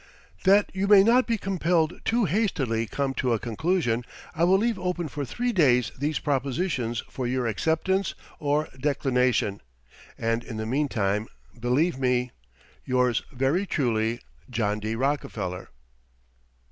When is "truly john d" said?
13.67-14.95